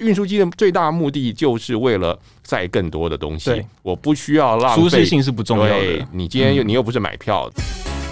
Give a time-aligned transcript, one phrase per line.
[0.00, 6.06] 运输机的最大目的就是为了载更多的东西，我不需要浪费，舒适性是不重要的。
[6.10, 7.50] 你今天又你又不是买票。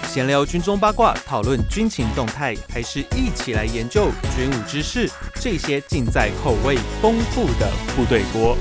[0.05, 5.09] 闲聊军中八卦，讨论军情动态，还是一起来研究军武知识？
[5.39, 8.55] 这些尽在口味丰富的部队锅。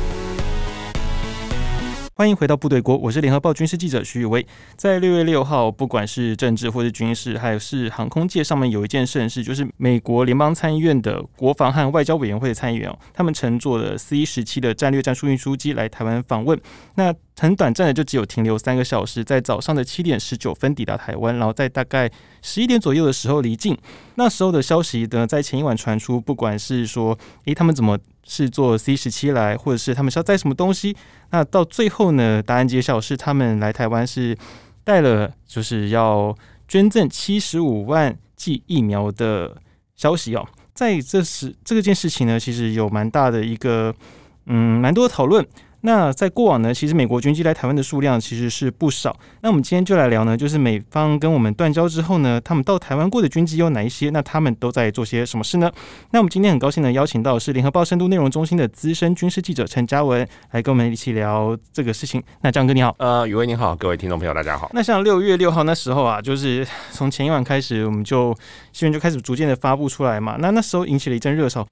[2.21, 4.47] 欢迎回到部队锅，我是联合报军事记者徐宇威。
[4.77, 16.61] 在六月六号，不管是政治或是军事，还有是航空界上面有一件盛事，就是美国联邦参议院的国防和外交委员会的参议员哦，他们乘坐了 C 十七的战略战术运输机来台湾访问。
[16.97, 22.11] 那很短暂的，就只有停留三个小时，在早上的七点十九分抵达台湾，然后在大概
[22.43, 23.75] 十一点左右的时候离境。
[24.17, 27.99] 那时候的消息呢，在前一晚传出，不管是说，诶，他们怎么
[28.31, 30.97] 是坐 C 十七来，或者是他们是要载什么东西，
[31.31, 34.39] 那到最后呢，答案揭晓是他们来台湾是
[34.85, 36.33] 带了，就是要
[36.69, 39.57] 捐赠七十五万剂疫苗的
[39.97, 40.47] 消息哦。
[40.73, 43.93] 在这时这个件事情呢，其实有蛮大的一个，
[44.47, 45.45] 嗯，蛮多的讨论。
[45.83, 49.17] 那在过往呢，其实美国军机来台湾的数量其实是不少。
[49.41, 54.11] 那我们今天就来聊呢，就是美方跟我们断交之后呢，他们到台湾过的军机有哪一些？
[54.11, 55.71] 那他们都在做些什么事呢？
[56.11, 62.23] 那我们今天很高兴呢邀请到是联合报深度内容中心的资深军事记者陈嘉文，来跟我们一起聊这个事情。
[62.43, 64.71] 那张哥你好，呃，宇威你好，各位听众朋友大家好。
[64.75, 68.37] 那像六月六号那时候啊，就是从前一晚开始，我们就
[68.73, 70.37] 新闻就开始逐渐的发布出来嘛。
[70.39, 71.67] 那那时候引起了一阵热潮，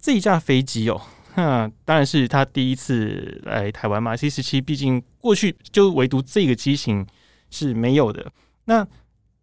[0.00, 1.00] 这一架飞机哦。
[1.36, 4.16] 那当然是他第一次来台湾嘛。
[4.16, 7.06] C 十七毕竟过去就唯独这个机型
[7.50, 8.30] 是没有的。
[8.66, 8.86] 那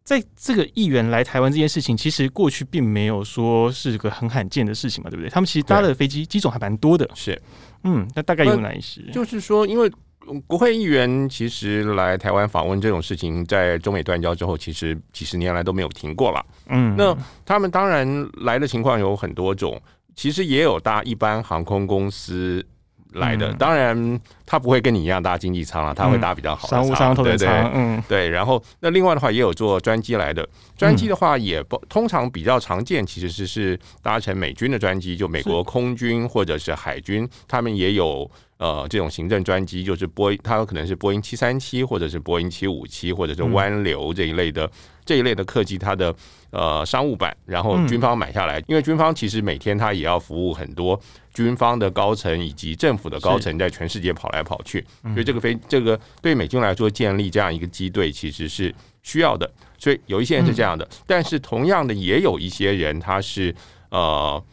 [0.04, 5.30] 在这个议员来台湾这件事情，其实过去并没有说是个很罕见的事情嘛，对不对？
[5.30, 7.08] 他们其实搭的飞机机种还蛮多的。
[7.14, 7.40] 是，
[7.84, 9.02] 嗯，那大概有哪一些？
[9.12, 9.92] 就是说，因为
[10.48, 16.46] 国会议员其实来台湾访问这种事情，在中美断交之后，其实几十年来都没有停过了。
[16.70, 19.80] 嗯，那他们当然来的情况有很多种。
[20.16, 22.66] 其实也有搭一般航空公司
[23.14, 28.30] 来的，当然他不会跟你一样搭经济舱了，他会搭比较好的商务舱、头等舱，嗯，对。
[28.30, 44.70] 然后那另外的话也有坐专机来的，专机的话也不通常比较常见，其实是是搭乘美军的专机，就美国空军或者是海军，他们也有呃这种行政专机，就是波，它有可能是波音七三七或者是波音七五七或者是湾流这一类的。
[45.04, 46.16] 这一类的客机，它的
[46.52, 51.00] 呃商务版，然后军方买下来，因为军方其实每天他也要服务很多
[51.34, 63.56] 军方的高层以及政府的高层，在全世界跑来跑去，所以这个飞这个对美军来说建立这样一个机队其实是需要的，所以有一些人是这样的，但是同样的也有一些人他是
[63.90, 64.44] 呃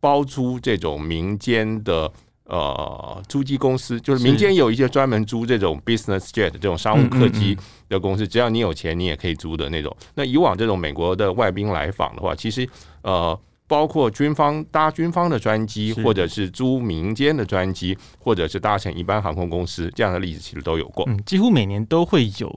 [0.00, 2.12] 包租这种民间的。
[2.48, 7.56] 呃，租机公司就是民间有一些专门租这种 business jet 这种商务客机
[7.88, 9.94] 的公司，只要你有钱，你也可以租的那种。
[10.14, 12.68] 那以往这种美国的外宾来访的话，其实
[13.02, 13.36] 呃，
[13.66, 21.04] 包括军方搭军方的专机，或者是租民间的专机，或者是搭乘一般航空公司这样的例子，其实都有过。
[21.08, 22.48] 嗯，几乎每年都会有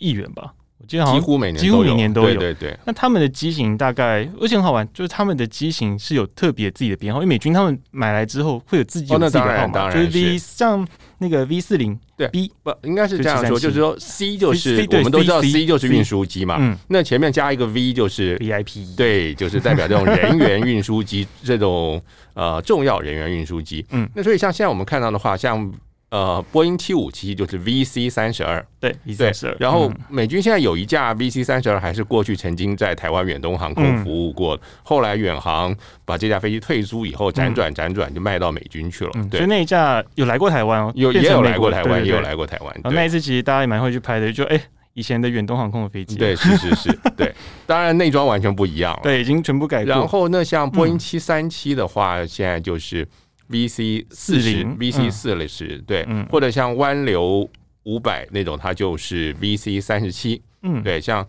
[0.00, 0.52] 议员吧。
[0.86, 2.78] 几乎每年几乎每年都有，对对对。
[2.84, 10.86] 那他们的机型大概，而且很好玩，就是他们的机型是有特别自己的编号，因为美军他们买来之后会有自己有自己的号码，就是 V 像
[11.18, 22.00] 那个 V 四零，对 B 不应该是这样说，就是说 C 就是我们都知道 C 就是运输机嘛，嗯，那前面加一个 V 就是 VIP，对，就是代表这种人员运输机，这种
[22.34, 25.72] 呃重要人员运输机， 嗯，那所以像现在我们看到的话，像。
[26.16, 29.56] 呃，波音七五七就是 VC 三十二，对，VC 三十二。
[29.60, 39.10] 然后美军现在有一架 VC 三十二，还是过去曾经在台湾远东航空服务过，嗯、后来远航把这架飞机退租以后，辗转辗转就卖到美军去了。
[39.16, 42.74] 嗯、对，所以那一架有来过台湾哦，有也有来过台湾，也有来过台湾。
[42.76, 44.62] 然后那一次其实大家也蛮会去拍的，就哎、欸，
[44.94, 47.30] 以前的远东航空的飞机，对，是是是， 对，
[47.66, 49.92] 当然内装完全不一样了，对，已经全部改过。
[49.92, 53.06] 然后那像波音七三七的话，嗯、现在就是。
[53.50, 57.48] VC 四十，VC 四十，对，嗯、或者像湾流
[57.84, 61.26] 五百那种，它就是 VC 三十七，嗯，对，像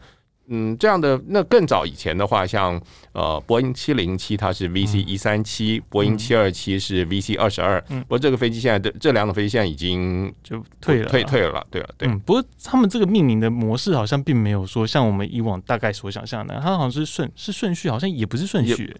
[0.49, 18.95] 嗯这样的，那更早以前的话，像呃波音七零七，它是 VC 一三七，波音七二七是 VC 二十二，嗯，不过这个飞机现在的这两种飞机现在已经就退了，退退了，对了，对，嗯，不过他们这个命名的模式好像并没有说像我们以往大概所想象的，它好像是顺是顺序，好像也不是顺序。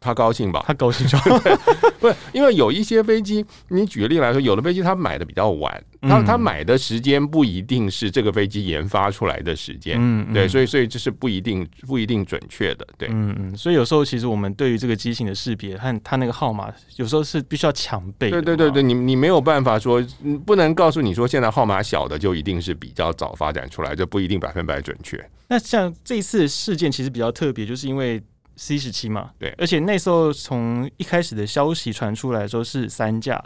[0.00, 0.64] 他高兴吧？
[0.66, 1.38] 他高兴就好。
[1.98, 18.30] 不是，因为有一些飞机，你举个例来说，有的飞机他买的比较晚，他他买的时间不一定是这个飞机研发出来的时间，嗯，对，所以所以这是不一定不一定准确的，对，嗯嗯，所以有时候其实我们对于这个机型的识别和它那个号码，有时候是必须要强背。
[18.30, 20.04] 对对对对，你你没有办法说，
[20.44, 25.18] 不能告诉你说现在号码小的就一定是比较早发展出来，这不一定百分百准确。
[25.48, 28.22] 那像这次事件其实比较特别，就是因为。
[28.56, 33.42] C 十七嘛，对，而且那时候从一开始的消息传出来说是三架，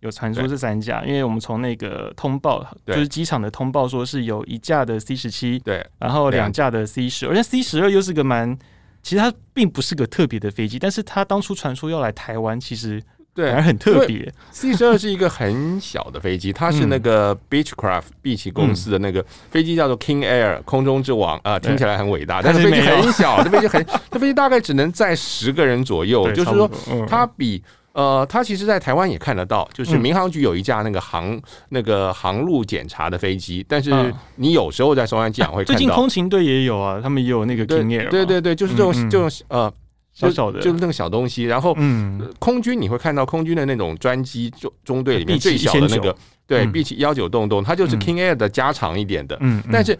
[0.00, 8.58] 有传出是三架，因为我们从那个通报，就是机场的通报说是有一架的 C 十七，对，然后两架的 C 十，而且 C 十二又是个蛮，
[9.02, 13.02] 其实它并不是个特别的飞机，但是它当初传出要来台湾，其实。
[13.38, 14.28] 对，还很特别。
[14.50, 26.28] C 十二是一个很小的飞机，它是那个 Beechcraft 碧奇公司的那个飞机，叫做 King Air 空中之王啊，听起来很伟大，但是飞机很小，这飞机很， 这飞机大概只能载十个人左右。
[26.32, 26.68] 就是说，
[27.06, 27.62] 它比
[27.92, 35.78] 呃，它其实在台湾也看得到，就是民航局有一架那个航那个航路检查的飞机，但是你有时候在松山机场会看到。
[35.78, 38.08] 最近空勤队也有啊，他们也有那个 King Air。
[38.08, 39.72] 对对对，就是这种这种呃。
[40.18, 41.44] 小小的，就是那个小东西。
[41.44, 46.14] 然后，嗯，空军你会看到空军的那种专机中中队里面最小的那个，
[46.46, 49.36] 对，B 七幺九洞洞，它就是 King Air 的加长一点的。
[49.40, 49.96] 嗯，但是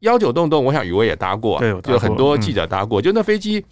[0.00, 3.02] 幺九洞洞，我想宇威也搭过，对，就很多记者搭过。
[3.02, 3.62] 就那飞机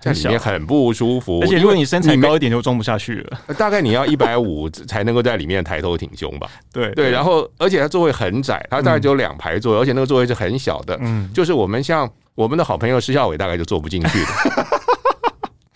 [0.00, 3.38] 在里面很不舒服，而且如果你身材高一点就装不下去了。
[3.56, 6.48] 大概你要一百五 才能够在里面抬头挺胸吧？
[6.72, 7.10] 对对。
[7.10, 10.98] 然后，而且它座位很窄，它大概只有两排座位，而且那个座位是很小的。
[11.00, 14.66] 嗯，就是我们像我们的好朋友施孝伟，大概就坐不进去的。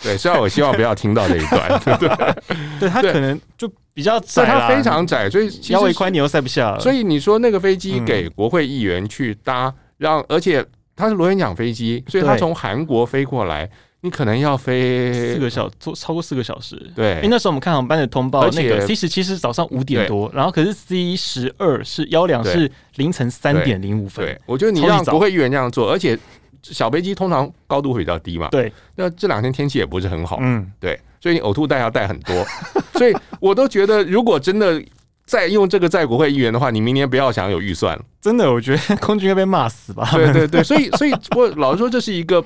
[0.02, 2.34] 对，虽然我希望不要听到这一段，对 不对？
[2.80, 6.80] 对，它可能就比较窄，它非常窄，所以腰围宽你又塞不下了。
[6.80, 10.64] 所以你说那个飞机给国会议员去搭，让而且
[10.96, 13.70] 它是螺旋桨飞机，所以它从韩国飞过来，
[14.00, 16.74] 你可能要飞四个小，坐超过四个小时。
[16.96, 24.24] 对，因为那时候我们看航班的通报，那个 C 十七是早上五点多，然后可是 C 十二是幺两是凌晨三点零五分。
[24.24, 26.18] 对，我觉得你让国会议员这样做，而且。
[26.62, 28.72] 小飞机通常高度会比较低嘛，对。
[28.96, 30.98] 那这两天天气也不是很好，嗯，对。
[31.20, 32.44] 所以你呕吐袋要带很多，
[32.98, 34.82] 所以我都觉得，如果真的
[35.24, 38.04] 再用这个在国会议员的话，你明年不要想有预算了。
[38.20, 40.08] 真的，我觉得空军要被骂死吧。
[40.12, 42.44] 对对对，所以所以我老实说，这是一个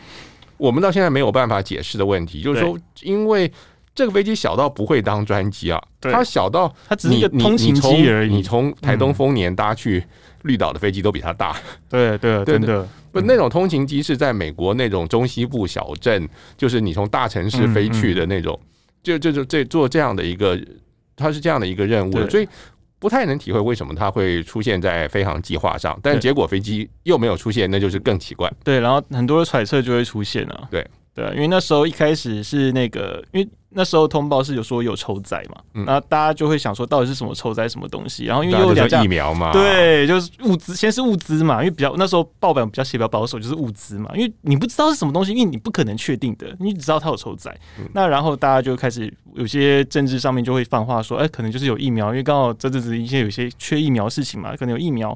[0.59, 3.51] 我们到现在没有办法解释的问题，就是说，因为
[3.95, 8.31] 这个飞机小到不会当专机啊，它小到它只是一个通勤机而已。
[8.31, 10.05] 你从台东丰年搭去
[10.43, 11.57] 绿岛的飞机都比它大。
[11.89, 12.87] 对对，真的。
[13.21, 18.59] 不，那种通勤机是在美国那种中西部小镇，就是你从大城市飞去的那种，
[19.03, 20.59] 就就就这做这样的一个，
[21.17, 22.49] 它是这样的一个任务，所以
[22.99, 28.51] 不太能体会为什么它会出现在飞航计划上，但结果飞机又没有出现，那就是更奇怪。
[28.65, 30.69] 对，然后很多的揣测就会出现了。
[30.71, 30.87] 对
[31.17, 33.49] 对，因为那时候一开始是那个，因为。
[33.71, 47.55] 那时候通报是有说有抽灾嘛，然后大家就会想说到底是什么抽灾什么东西，然后因为有两架疫苗嘛，对，就是物资，先是物资嘛，因为比较那时候报表比较写比较保守，就是物资嘛，因为你不知道是什么东西，因为你不可能确定的，你只知道它有抽载，
[47.93, 55.15] 那然后大家就开始有些政治上面就会放话说，哎，可能就是有疫苗，因为刚好这阵子一些有些缺疫苗事情嘛，可能有疫苗。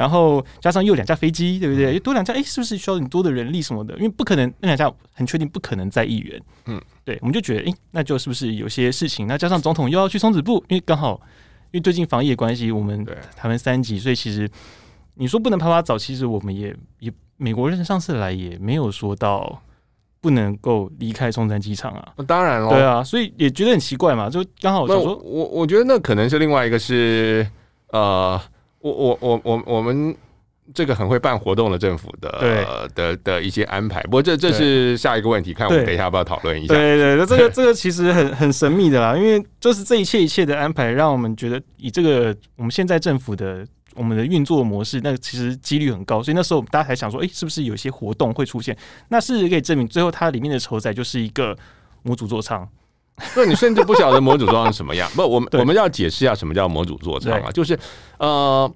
[0.00, 1.92] 然后加上又两架飞机，对不对？
[1.92, 3.94] 又多两架，哎，是不是需要很多的人力什么的？
[3.96, 9.26] 因为不可能那两架很确定不可能在议员，嗯，对，我们就觉得，哎，那就是不是有些事情？
[9.26, 11.20] 那加上总统又要去松子部，因为刚好
[11.70, 13.04] 因为最近防疫的关系，我们
[13.36, 14.48] 台湾三级，所以其实
[15.16, 19.60] 你说不能啪啪走，其实我们也也美国人上次来也没有说到
[20.22, 22.14] 不能够离开松山机场啊。
[22.26, 27.46] 当然了，对啊，所以也觉得很奇怪嘛，就刚好我说我我觉得那可能是另外一个是
[27.88, 28.40] 呃。
[28.80, 30.14] 我我我我我们
[30.72, 36.74] 这个很会办活动的政府的的的一些安排，不过这这是下一个问题，看我们等一下要不要讨论一下。
[36.74, 48.76] 对对，那这个 这个其实很很神秘的啦，因为就是这一切一切的安排，让我们觉得以这个我们现在政府的我们的运作模式，那其实几率很高，所以那时候大家才想说，哎，是不是有些活动会出现？
[49.08, 51.56] 那事实可以证明，最后它里面的筹仔就是一个
[52.02, 52.66] 模组座舱。
[53.34, 55.08] 所以你甚至不晓得模组座舱是什么样。
[55.14, 57.78] 不，我们我们要解释一下什么叫模组座舱啊，就是
[58.18, 58.72] 呃，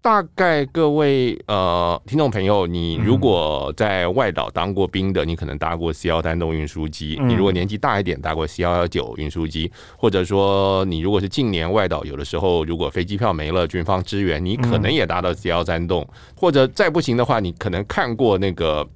[0.00, 18.88] 大概各位呃听众朋友，你如果在外岛当过兵的，你可能搭过 C 幺单动运输机；你如果年纪大一点，搭过 C 幺幺九运输机，或者说你如果是近年外岛，有的时候如果飞机票没了，军方支援，你可能也搭到 C 幺三栋，或者再不行的话，你可能看过那个。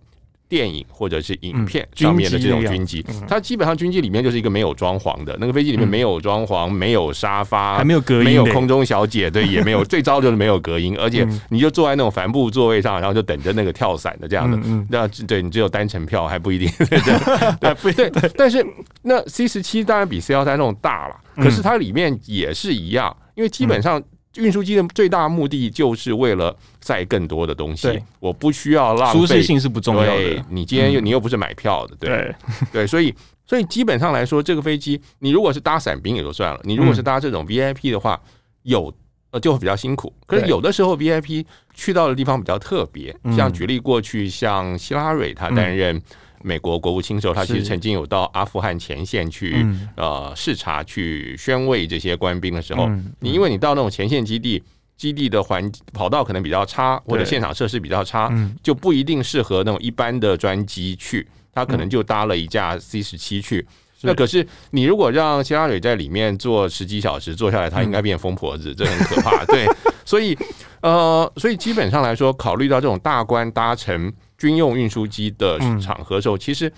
[0.52, 14.58] 电影或者是影片上面的这种军机，它基本上军机里面就是一个没有装潢的那个飞机，里面没有装潢，没有沙发，还没有隔音，没有空中小姐，对，也没有，最糟就是没有隔音，而且你就坐在那种帆布座位上，然后就等着那个跳伞的这样的，
[14.90, 18.62] 那对你只有单程票还不一定， 对对对，但是
[19.00, 24.02] 那 C 十七当然比 C 幺三那种大了，可是它里面也是一样，因为基本上。
[24.36, 29.18] 运输机的最大目的就是为了载更多的东西，我不需要浪费。
[29.18, 30.44] 舒适性是不重要的。
[30.48, 32.34] 你今天又你又不是买票的，对。
[32.72, 33.14] 对， 所以
[33.46, 38.18] 所以基本上来说，这个飞机你如果是搭伞兵也就算了，你如果是搭这种 VIP 的话，
[38.62, 38.92] 有
[39.30, 40.12] 呃就会比较辛苦。
[40.26, 46.00] 可是有的时候 VIP 去到的地方比较特别，像举例过去，像希拉蕊他担任
[46.44, 54.62] 美国国务卿时候，他其实曾经有到阿富汗前线去、嗯、呃视察、去宣慰这些官兵的时候，嗯、你因为你到那种前线基地，
[54.96, 58.32] 基地的环跑道可能比较差，或者现场设施比较差，
[58.62, 63.66] 就不一定适合那种一般的专机去，他可能就搭了一架 C 十七去。
[64.04, 69.44] 那可是你如果让希拉蕊在里面坐十几小时坐下来，他应该变疯婆子，这很可怕。
[69.44, 69.64] 对，
[70.04, 70.36] 所以
[70.80, 76.72] 呃，所以基本上来说，考虑到这种大官搭乘军用运输机的场合的时候，其实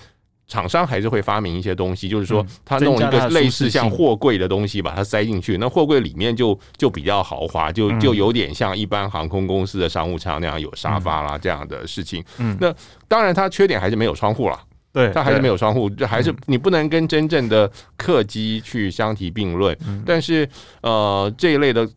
[0.47, 12.23] 厂商还是会发明一些东西，就是说他弄一个类似像货柜的东西，把它塞进去，那货柜里面就就比较豪华，就就有点像一般航空公司的商务舱那样有沙发啦这样的事情。
[12.61, 12.75] 那
[13.09, 14.61] 当然，它缺点还是没有窗户了。
[14.93, 19.75] 对，它还是没有窗户，这还是你不能跟真正的客机去相提并论。
[19.87, 20.47] 嗯、但是，
[20.83, 21.89] 呃，这一类的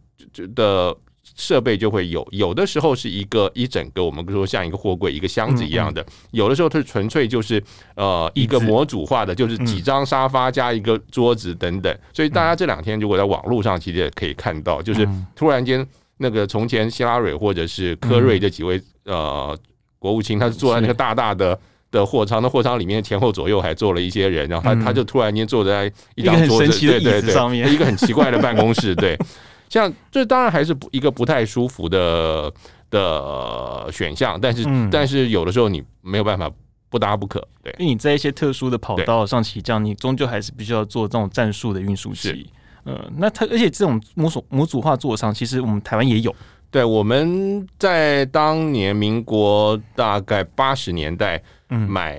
[0.55, 0.95] 的
[1.37, 7.63] 设备就会有，有的时候是一个一整个，我们说像一个货柜、一个箱子一样的；有的时候它是纯粹就是
[7.95, 11.97] 呃一个模组化的，就是几张沙发加一个桌子等等。
[12.11, 19.57] 所以大家这两天如果在网络上其实也可以看到，就是突然间那个从前希拉蕊或者是科瑞这几位呃
[19.99, 21.57] 国务卿，他是坐在那个大大的。
[21.89, 27.73] 的货仓，那货仓里面前后左右还坐了一些人，然后他他就突然间坐在一张桌子，对对对，上面。
[27.73, 29.17] 一个很奇怪的办公室，对，
[29.69, 32.51] 像这当然还是不一个不太舒服的
[32.89, 36.49] 的选项，但是但是有的时候你没有办法
[36.89, 42.49] 不搭不可，对，因为你在一些特殊的跑道上起降，你终究还是必须要做这种战术的运输机，
[42.85, 46.33] 呃，那它而且这种模组模组化座舱，其实我们台湾也有。
[46.69, 52.17] 对，我们在当年民国大概八十年代买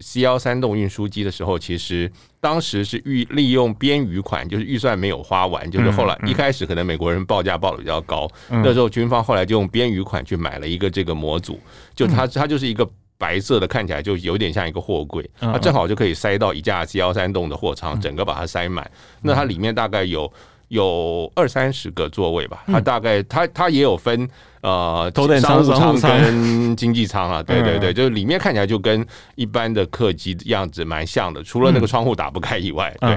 [0.00, 11.58] C 幺三洞运输机的时候，其实当时是预利用边余款，就是预算没有花完，就是后来一开始可能美国人报价报的比较高，那时候军方后来就用边余款去买了一个这个模组，
[11.94, 18.90] 就它它就是一个白色的，看起来就有点像一个货柜，它正好就可以塞到一架 C 幺三栋的货舱，整个把它塞满。
[19.22, 20.32] 那它里面大概有。
[20.72, 24.26] 有二三十个座位吧，它大概它它也有分
[24.62, 33.14] 呃商务舱跟经济舱啊， 对对对，就是里面看起来就跟一般的客机样子蛮像的，除了那个窗户打不开以外，对。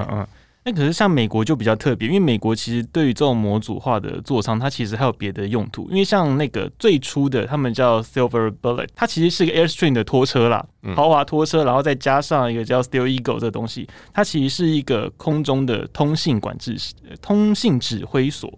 [0.66, 5.88] 那可是像美国就比较特别，因为美国其实对于这种模组化的座舱，它其实还有别的用途。
[5.90, 16.76] 因为像那个最初的他们叫 Silver Bullet，它其实是个 Airstream 的拖车啦，豪华拖车，然后再加上一个叫 Steel Eagle 这个东西，它其实是一个空中的通信管制、
[17.22, 18.52] 通信指挥所。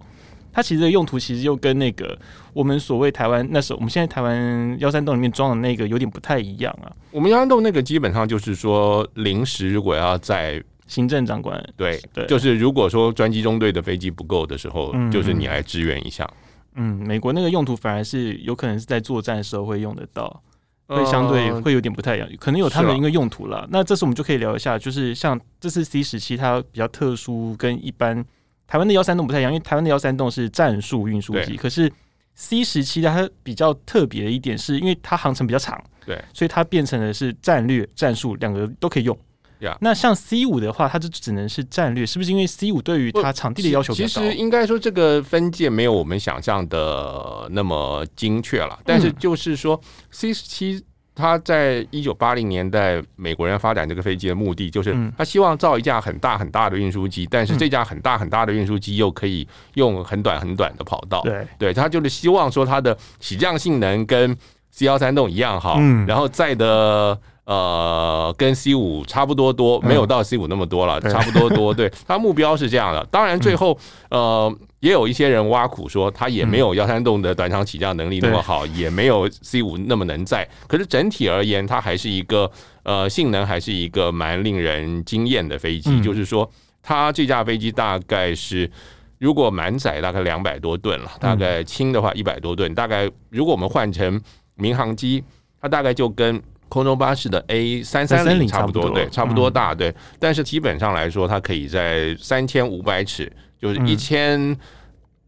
[0.50, 2.18] 它其实的用途其实又跟那个
[2.54, 6.90] 我们所谓台湾那时候我们现在台湾幺三洞里面装的那个有点不太一样啊。
[7.10, 16.28] 我们幺三洞那个基本上就是说临时如果要在行政长官对，对，就是如果说专机中队的飞机不够的时候，嗯、就是你来支援一下。
[16.75, 20.42] 嗯，美国那个用途反而是有可能是在作战的时候会用得到，
[20.87, 23.66] 会相对会有点不太一样，可能有他们的一个用途了。
[23.71, 28.25] 那这次我们就可以聊一下，就是像这次 C 十七它比较特殊，跟一般
[28.66, 31.92] 台湾的幺三洞不太一样，因为台湾的幺三洞是战术运输机，可是
[32.35, 39.18] C 十七它比较特别的一点是因为它航程比较长，对，所以它变成的是战略战术两个都可以用。
[39.60, 39.76] Yeah.
[39.80, 42.30] 那像 C 五的话，它就只能是战略，是不是？
[42.30, 44.26] 因为 C 五对于它场地的要求比较高。
[44.26, 48.78] 其实应该说，这个分界没有我们想象的那么精确了。
[48.84, 49.80] 但是就是说
[50.12, 61.20] ，C 十七它在一九八零年代美国人发展这个飞机的目的，就是他希望造一架很大很大的运输机，但是这架很大很大的运输机又可以用很短很短的跑道。
[61.22, 64.36] 对，对，他就是希望说它的起降性能跟
[64.70, 67.20] C 幺三洞一样好，然后载的。
[67.48, 71.72] 呃，跟 C 五差不多多，没有到 C 五那么多了，嗯、差不多多。
[71.74, 73.02] 对，它目标是这样的。
[73.10, 73.72] 当然，最后、
[74.10, 80.46] 嗯、呃，也有一些人挖苦说，它也没有幺三洞的短场起降能力那么好，嗯、也没有 C 五那么能载。
[80.66, 82.50] 可是整体而言，它还是一个
[82.82, 85.88] 呃，性能还是一个蛮令人惊艳的飞机。
[85.88, 86.50] 嗯、就是说，
[86.82, 88.70] 它这架飞机大概是
[89.18, 92.74] 如果满载大概两百多吨了，大概轻的话一百多吨。
[92.74, 94.20] 大概如果我们换成
[94.54, 95.24] 民航机，
[95.62, 96.38] 它大概就跟
[96.68, 99.94] 空中巴士的 A 三三零差不多，对，差不多大，对。
[100.18, 104.56] 但是基本上来说，它可以在三千五百尺，就是一千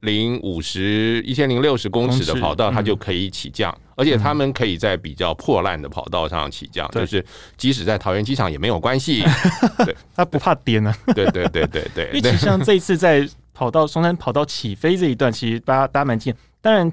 [0.01, 3.77] 零五十、一千零六十公尺的跑道，它就可以起降。
[3.97, 7.25] 而且他们可以在比较破烂的跑道上起降，就是
[7.57, 9.23] 即使在桃园机场也没有关系。
[9.85, 10.97] 对，它不怕颠啊。
[11.15, 12.11] 对对对对对。
[12.15, 16.35] 因为像这一次在跑道松山跑道起飞这一段，其实大家大家蛮近。
[16.61, 16.91] 当然。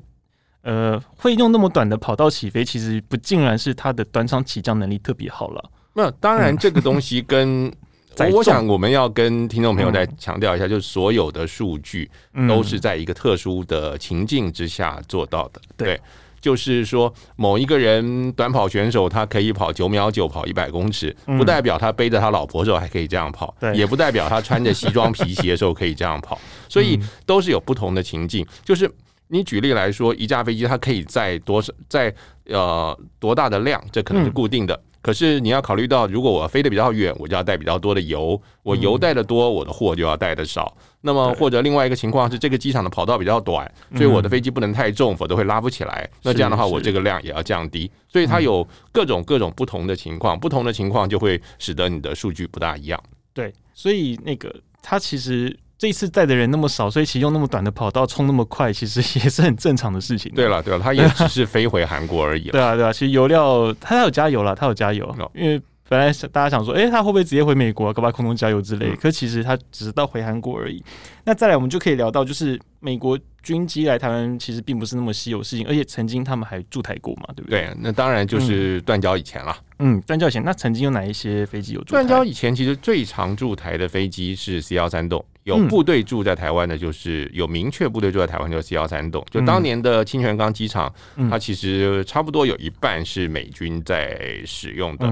[0.67, 5.63] 呃，会用那么短的跑道起飞，其实不竟然是它的短场起降能力特别好了。
[5.93, 7.71] 那当然，这个东西跟
[8.33, 12.11] 我想我们要跟听众朋友再强调一下，就是所有的数据
[12.49, 15.61] 都是在一个特殊的情境之下做到的。
[15.77, 15.97] 对，
[16.41, 28.45] 就是说某一个人短跑选手他可以跑九秒九，跑一百公尺，不代表他背着他老婆的时候还可以这样跑，也不代表他穿着西装皮鞋的时候可以这样跑，所以都是有不同的情境。
[28.65, 28.91] 就是
[29.27, 32.13] 你举例来说，一架飞机它可以载多少，载
[32.45, 34.79] 呃多大的量，这可能是固定的。
[35.01, 38.41] 可是你要考虑到，如果我飞得比较远，我就要带比较多的油。
[38.63, 40.75] 我油带的多，我的货就要带的少。
[41.01, 46.09] 那么或者另外一个情况是，这个机场的跑道比较短，所以我的飞机不能太重，否则会拉不起来。
[46.23, 47.89] 那这样的话，我这个量也要降低。
[48.09, 53.01] 所以它有各种各种不同的情况，不同的情况就会使得你的数据不大一样。
[53.33, 55.57] 对，所以那个它其实。
[55.77, 60.31] 这一次带的人那么少，所以其实用那么短的跑道冲那么快，其实 也是很正常的事情。
[60.33, 62.49] 对了，对了，他也只是飞回韩国而已。
[62.49, 68.93] 对啊，对啊，其实油料他他有加油了，他有加油，因为本来大家想说，哎，他会不会直接回美国，搞不好空中加油之类？
[68.95, 70.83] 可其实他只是到回韩国而已。
[71.23, 77.61] 那再来，我们就可以聊到，就是美国军机来台湾，其实并不是那么稀有事情，而且曾经他们还驻台过嘛，对不对？
[77.61, 79.55] 对，那当然就是断交以前了。
[79.79, 82.03] 嗯，断交以前，那曾经有哪一些飞机有驻台？
[82.03, 85.23] 断交以前，其实最常驻台的飞机是 C 幺三栋。
[85.43, 89.25] 有部队驻在台湾的，就是有明确部队驻在台湾，就是 C 幺三栋。
[89.31, 90.93] 就当年的清泉岗机场，
[91.29, 95.07] 它其实差不多有一半是美军在使用的。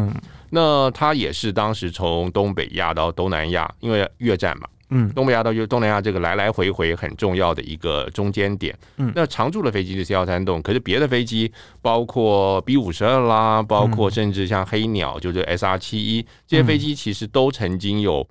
[0.50, 8.78] 那它也是当时从东北亚到东南亚，因为越战嘛，嗯，东北亚到东南亚这个来来回回很重要的一个中间点。
[8.98, 18.28] 嗯那常驻的飞机是 C 幺三洞，可是别的飞机，包括 B 五十二啦，包括甚至像黑鸟，就是 SR 七一这些飞机，其实都曾经有。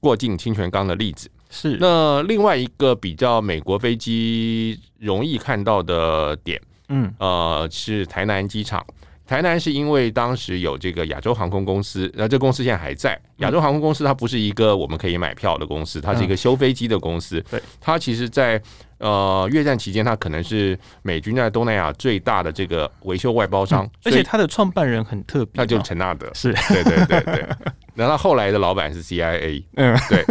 [0.00, 6.60] 过境清泉岗的例子是，那另外一个比较美国飞机容易看到的点，
[6.90, 8.84] 嗯呃是台南机场。
[9.26, 13.18] 台南是因为当时有这个亚洲航空公司，那这公司现在还在。
[13.38, 17.40] 亚洲航空公司它不是一个我们可以买票的公司，它是一个修飞机的公司。
[17.50, 18.60] 对，它其实，在
[18.98, 26.30] 呃越战期间，它可能是美军在东南亚最大的这个维修外包商，而且它的创办人很特别，那就是陈纳德。
[26.34, 27.48] 是，对对对对。
[27.94, 30.24] 然后后来的老板是 CIA， 嗯，对，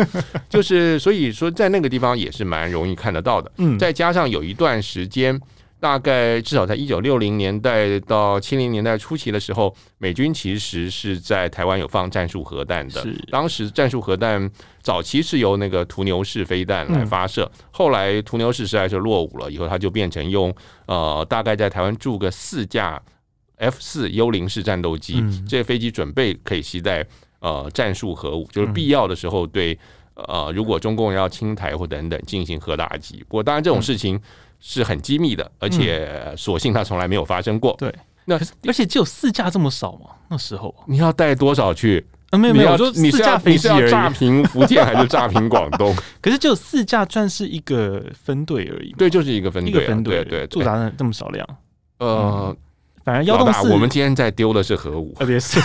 [0.50, 3.52] 就是所以说在那个地方也是蛮容易看得到的。
[3.58, 5.40] 嗯，再加上有一段时间。
[5.84, 13.06] 大概至少在一九六零年代到七零年代初期的时候，美军其实是在台湾有放战术核弹的。
[13.30, 14.50] 当时战术核弹
[14.82, 22.98] 早期是由那个屠牛式飞弹来发射，后来屠牛式实在是落伍了，以后它就变成用呃大概在台湾驻个四架
[23.58, 27.06] F 四幽灵式战斗机，这些飞机准备可以携带
[27.42, 29.78] 呃战术核武，就是必要的时候对
[30.16, 33.18] 呃如果中共要侵台或等等进行核打击。
[33.28, 34.18] 不过当然这种事情。
[34.66, 37.76] 是很机密的，而且所幸它从来没有发生过。
[37.78, 40.12] 对，那而且只有四架这么少吗？
[40.30, 42.04] 那时候你要带多少去？
[42.30, 43.92] 啊，没有没有，我说四架飞机而已。
[43.92, 45.94] 炸平福建还是炸平广东？
[46.22, 48.94] 可是只有四架，算是一个分队而已。
[48.98, 50.24] 对，就是一个分队，一个分队。
[50.24, 51.46] 对，驻扎这么少量。
[52.00, 52.56] 呃，
[53.04, 55.60] 反而幺洞四，我们今天在丢的是核武，特别是。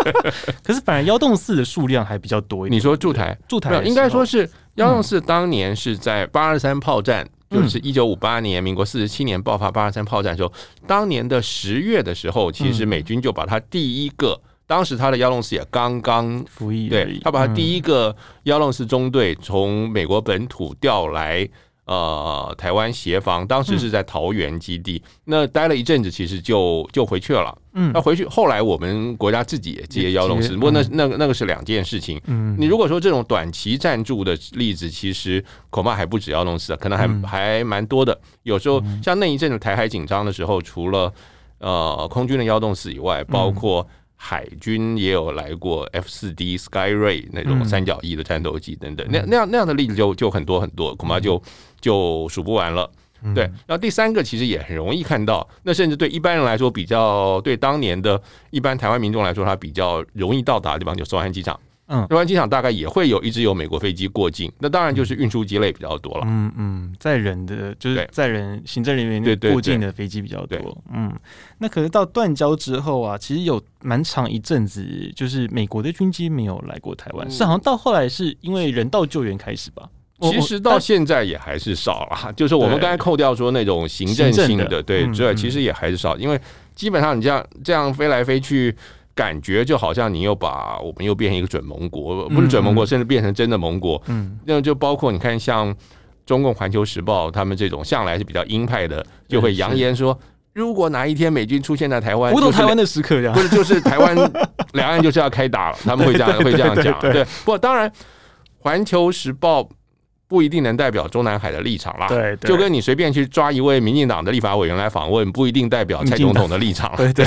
[0.62, 2.76] 可是反而幺洞四的数量还比较多一点。
[2.76, 7.26] 你说驻台驻台，应该说是幺洞四当年是在八二三炮战。
[7.62, 10.52] 就是一九五八年，民国四十七年爆发八二三炮战的时候，
[10.86, 21.48] 当年的十月的时候，其实美军就把他第一个，当时他的幺洞四也刚刚服役，对，他把他第一个幺洞四中队从美国本土调来。
[21.86, 27.56] 呃，台湾协防当时是在桃园基地，嗯、那待了一阵子，其实就就回去了。
[27.74, 32.18] 嗯，那回去后来我们国家自己也接幺洞四，不过那那个那个是两件事情。
[32.26, 38.18] 嗯，你如果说这种短期赞助的例子，其实恐怕还不止幺洞四，可能还、嗯、还蛮多的。
[38.44, 41.12] 有时候像那一阵子台海紧张的时候，除了
[41.58, 43.86] 呃空军的幺洞四以外，包括。
[44.16, 51.42] 海军也有来过 F 四 D Skyray 那种三角翼的战斗机等等，那那样那样的例子就就很多很多，恐怕就
[51.84, 52.90] 就数不完了。
[53.34, 58.20] 对，然后第三个其实也很容易看到，那甚至对一般人来说比较，对当年的
[58.50, 61.58] 一般台湾民众来说，它比较容易到达的地方就是松山机场。
[61.86, 66.24] 嗯，台湾机场大概也会有一直有美国飞机过境，那当然就是运输机类比较多了。
[66.26, 70.82] 嗯嗯，载人的就是载人行政人员过境的飞机比较多。
[70.92, 71.10] 嗯，
[71.58, 79.88] 那可是到断交之后啊，其实有蛮长一阵子，就是美国的军机没有来过台湾，是好像到后来是因为人道救援开始吧？
[80.20, 86.40] 其实到现在也还是少了， 就是我们刚才扣掉说那种行政性的，对，之外其实也还是少，因为
[86.74, 88.74] 基本上你这样这样飞来飞去。
[89.16, 94.02] 感觉就好像你又把我们又变成一个准盟国，不是准盟国，甚至变成真的盟国。
[94.06, 95.72] 嗯，那就包括你看，像
[96.26, 100.18] 中共《环球时报》他们这种向来是比较鹰派的，就会扬言说，
[100.52, 104.16] 如果哪一天美军出现在台湾，不懂台湾的时刻，这样不是就是台湾
[104.72, 106.98] 两岸就是要开打了，他们会这样 会这样讲。
[106.98, 107.88] 对，不过当然，
[108.58, 109.60] 《环球时报》
[110.26, 112.06] 不一定能代表中南海的立场啦。
[112.08, 116.94] 对，对，就跟你随便去抓一位民进党的立法委员来访问，不一定代表蔡总统的立场。
[116.96, 117.26] 对对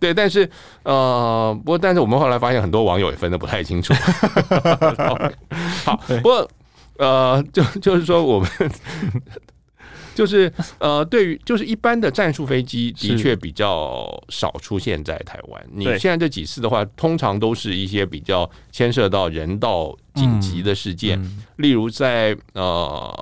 [0.00, 0.48] 对，但是
[0.82, 3.92] 呃，不过但是我们后来发现，很多网友也分得不太清楚。
[5.84, 6.48] 好，不过
[6.98, 8.48] 呃，就就是说我们。
[10.18, 15.64] 就是呃，对于就是一般的战术飞机的确比较少出现在台湾。
[15.72, 21.16] 你现在这几次的话，通常都是一些比较牵涉到人道紧急的事件，
[21.58, 23.14] 例如在呃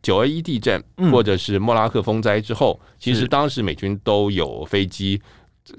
[0.00, 5.20] 九二一地震或者是莫拉克风灾之后，其实当时美军都有飞机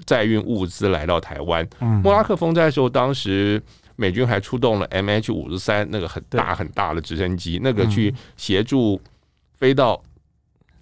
[0.06, 1.68] 载运物资来到台湾。
[2.04, 3.60] 莫拉克风灾的时候，当时
[3.96, 9.00] 美军还出动了 MH 五十三那个很大很大的直升机，那个去协助。
[9.58, 10.00] 飞到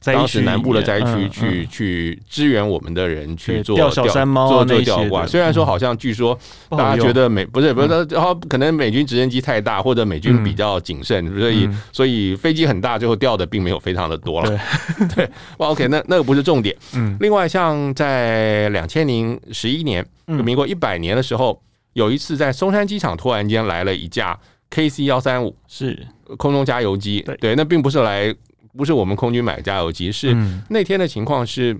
[0.04, 5.24] 当时南部的灾区去去支援我们的人去做钓小山猫做做吊挂。
[5.24, 6.37] 虽然说好像据说
[6.70, 14.58] 大家觉得美不是不是，然后可能美军直升机太大或者美军比较谨慎，所以所以飞机很大，最后掉的并没有非常的多了。
[15.14, 16.76] 对，OK，那那个不是重点。
[16.94, 24.37] 嗯，另外像在两千零十一年，民国一百年的时候，有一次在松山机场突然间来了一架
[24.68, 26.04] KC 幺三五，是
[26.38, 27.24] 空中加油机。
[27.40, 28.35] 对，那并不是来。
[28.76, 30.35] 不是我们空军买加油机，是
[30.70, 31.78] 那天的情况是，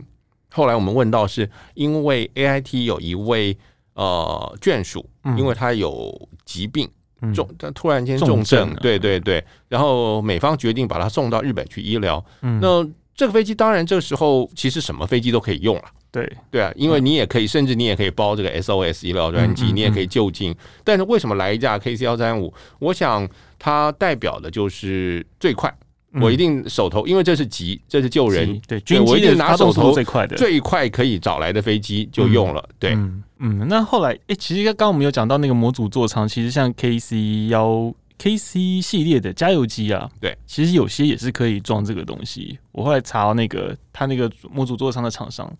[0.51, 3.57] 后来我们问到，是因为 AIT 有一位
[3.95, 6.89] 呃眷属，因为他有疾病
[7.35, 12.23] 重，他突然间重症，对对对，然后美方决定把他送到日本去医疗。
[12.41, 16.31] 那这个飞机当然这个时候其实什么飞机都可以用了，对。
[16.51, 20.55] 对啊，因为你也可以，甚至你也可以包这个 SOS 医疗专机，你也可以就近。
[20.83, 22.53] 但是为什么来一架 KC 幺三五？
[22.79, 23.29] 我想
[23.59, 25.73] 它代表的就是最快。
[26.21, 28.61] 我一定手头，因为这是急，这是救人。
[28.67, 32.69] 对，军机我一定拿手头最快的、最快可以找来的飞机就用了。
[32.79, 42.59] 对，嗯，嗯，那后来，哎、欸，其实刚刚我们有讲到那个模组座舱，其实像 KC 幺 KC 系列的加油机啊，对，其实有些也是可以装这个东西。
[42.73, 45.51] 我后来查到那个他那个模组座舱的厂商。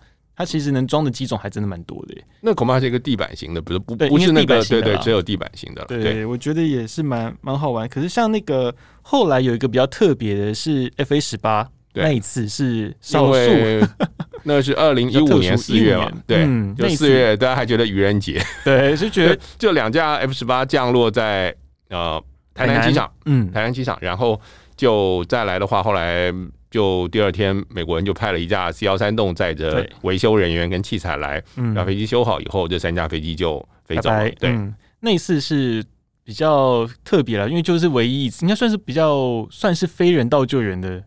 [0.43, 5.85] 它其实能装的机种还真的蛮多的，那恐怕是一个地板型的，不是不不是那个，对对，只有地板型的。
[5.85, 7.89] 对，我觉得也是蛮蛮好玩。
[7.89, 13.51] 可是像那个后来有一个比较特别的是 FA 十八，那一次是少数，
[14.43, 21.55] 那是二零一五年四月嘛，对，就四月大家还觉得愚人节， 对，是觉得 就两架 F 十八降落在
[21.91, 22.21] 呃
[22.53, 24.41] 台南机场，嗯，台南机场，然后
[24.77, 26.35] 就再来的话，后来。
[26.73, 31.41] 就第二天，美国人就派了一架 C 幺三洞载着维修人员跟器材来，
[31.75, 34.29] 把飞机修好以后，这三架飞机就飞走了。
[34.41, 34.59] 对，
[35.01, 35.85] 那一次是
[36.25, 41.05] 比较特别了，因为就是唯一一次，应该算是比较算是非人道救援的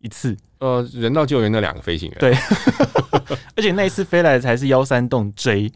[0.00, 0.36] 一次。
[0.58, 2.34] 呃，人道救援的两个飞行员，对，
[3.56, 5.72] 而且那一次飞来的才是幺三洞 J。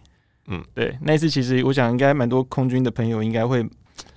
[0.48, 3.66] 嗯，对，那一次其实我想应该蛮多空军的朋友应该会。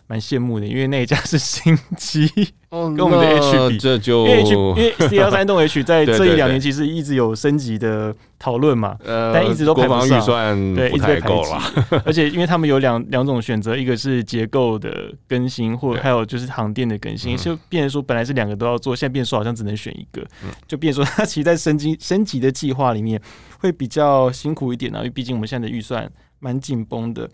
[0.07, 2.27] 蛮羡慕的，因为那一家是新机，
[2.69, 11.97] 跟我们的 H 比，这就因为 H 因为 C 幺三栋 H 在这一两年其实一直有升级的讨论嘛，但一直都排不上，国防预算对，一直在排挤。
[12.05, 20.21] 而且因为他们有两两种选择，一个是结构的更新，或还有就是航电的更新，就变成说本来是两个都要做，现在变说好像只能选一个，
[20.67, 23.19] 就变成说它其实在升级升级的计划里面
[23.59, 27.29] 会比较辛苦一点啊，因为毕竟我们现在的预算蛮紧绷的。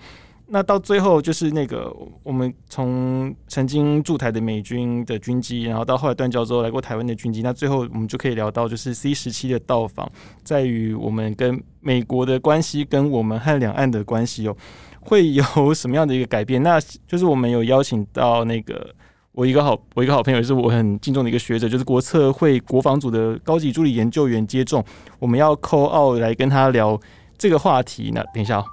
[0.51, 10.11] 那到最后就是那个我们从曾经驻台的美军的军机，然后到后来断交之后来过台湾的军机，那最后我们就可以聊到就是 C 十七的到访，
[10.43, 14.57] 在于我们跟美国的关系，跟我们和两岸的关系哦，
[15.01, 16.61] 会有什么样的一个改变？
[16.63, 18.93] 那就是我们有邀请到那个
[19.33, 24.83] 我一个好我一个好朋友，也是我很敬重的一个学者，就是国策会国防组的高级助理研究员接种，
[25.19, 26.99] 我们要 call out 来跟他聊
[27.37, 28.11] 这个话题。
[28.15, 28.57] 那等一下。
[28.57, 28.65] 哦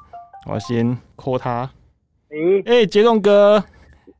[0.47, 1.69] 我要先 call 他。
[2.67, 3.63] 哎、欸，杰仲哥，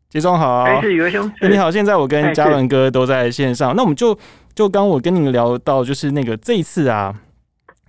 [0.09, 0.63] 杰仲好。
[0.63, 3.71] 哎、欸，你好，现在我跟嘉文哥都在线上。
[3.71, 4.17] 欸、那我们就
[4.55, 7.15] 就刚我跟你们聊到，就是那个这一次啊，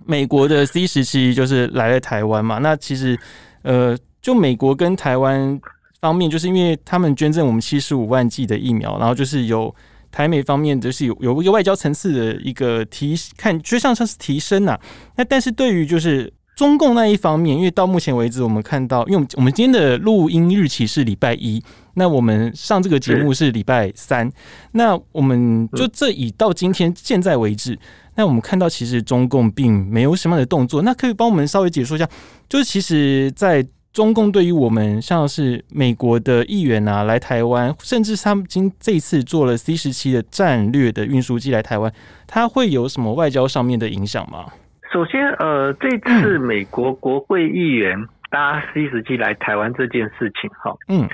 [0.06, 2.58] 美国的 C 十七就是来了台湾嘛。
[2.58, 3.18] 那其实
[3.62, 5.60] 呃，就美国跟台湾
[6.00, 9.74] 方面，就是因为他们捐赠我们七十五万剂的疫苗，然后就是有
[10.12, 14.80] 台美方面就是有有一个外交层次的一个提看，就像像是提升呐、啊。
[15.16, 16.32] 那但是对于就是。
[16.58, 21.62] 中共那一方面，因为到目前为止，我们看到，因为我们今天的录音日期是礼拜一，
[21.94, 24.28] 那我们上这个节目是礼拜三，
[24.72, 27.78] 那我们就这以到今天现在为止，
[28.16, 32.08] 那我们看到其实中共并没有什么样的动作，那可以帮我们稍微解说一下，
[32.48, 41.92] 就是其实，在中共对于我们像是美国的议员啊来台湾，甚至他们今这一次做了 C 十七的战略的运输机来台湾，
[42.26, 44.46] 它会有什么外交上面的影响吗？
[44.92, 51.08] 首先，呃，这次美国国会议员搭 C 十七来台湾这件事情，哈，嗯，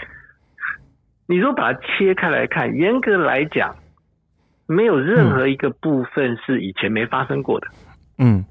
[1.26, 3.74] 你如果把它切开来看，严格来讲，
[4.66, 7.66] 没有任何一个部分是以前没发生过的。
[8.18, 8.44] 嗯，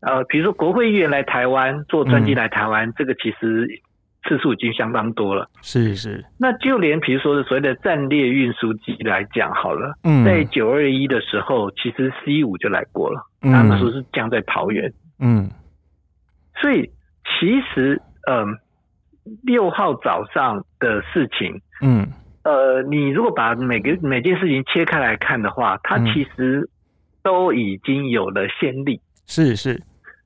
[0.00, 3.68] 呃，比如说国会议员来台湾做专机来台湾，嗯、这个其实
[4.28, 5.48] 次数已经相当多了。
[5.60, 6.24] 是是。
[6.38, 14.92] 那就连比如说的所谓的战略运输机来讲好了，嗯，在九二一的时候，其实 C 五就来过了，他们说是降在桃园。
[15.18, 15.50] 嗯，
[16.60, 16.90] 所以
[17.38, 18.58] 其实，嗯、呃。
[19.44, 22.04] 六号早上的事情，嗯，
[22.42, 26.68] 呃，你如果把每个每件事情切开来看的话，它其实
[27.22, 29.80] 都已经有了先例，是是，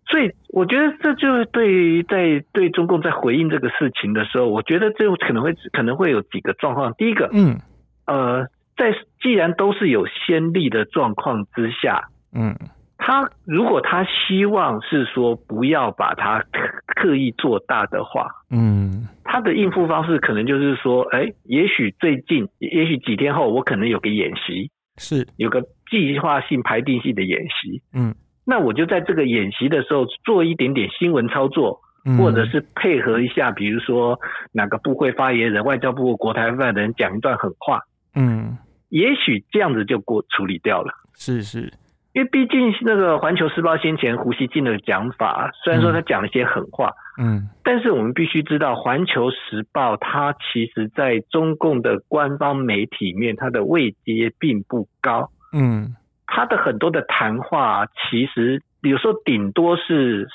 [0.09, 6.95] 所以我觉得这就是对于在对中共在回应这个事情的时候，我觉得这可能会可能会有几个状况。
[6.95, 7.61] 第一个，嗯，
[8.07, 12.55] 呃，在既然都是有先例的状况之下，嗯。
[12.99, 16.42] 他如果他希望是说不要把它
[16.87, 25.29] 刻意做大的话，嗯，他的应付方式可能就是说，哎，也许最近，也许几天后，我可能有个演习，是。
[25.37, 28.14] 有个计划性、排定性的演习，嗯，
[28.46, 34.18] 那我就在这个演习的时候做一点点新闻操作，嗯，或者是配合一下，比如说
[34.52, 37.80] 哪个部会发言人、外交部国台办的人讲一段狠话，
[38.14, 38.56] 嗯，
[38.88, 41.72] 也许这样子就过处理掉了，是是。
[42.12, 55.94] 因为毕竟那个《环球时报》先前胡锡进的讲法，虽然说他讲了一些狠话，嗯，但是我们必须知道，《环球时报》它其实在中共的官方媒体面，它的位阶并不高，嗯，
[56.26, 60.28] 它的很多的谈话，其实有时候顶多是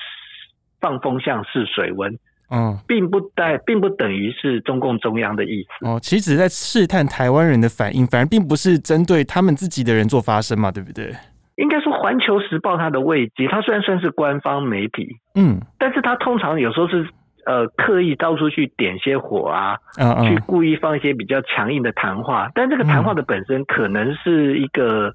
[0.79, 2.17] 放风向试水温，
[2.49, 5.85] 嗯，并不代，并不等于是中共中央的意思。
[5.85, 11.13] 哦，其实只是在试探台湾人的反应，反而并不是针对他们自己的人做发声嘛，对不对？
[11.57, 17.07] 应该说，《环球时报》它的位阶，它虽然算是官方媒体，嗯，但是它通常有时候是
[17.45, 25.13] 呃刻意到处去点些火啊，嗯嗯，去故意放一些比较强硬的谈话，但这个谈话的本身可能是一个